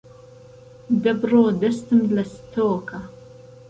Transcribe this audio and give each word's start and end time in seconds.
ده 1.01 1.11
بڕۆ 1.21 1.43
دهستم 1.61 1.99
لهستۆ 2.15 2.67
که 2.87 2.99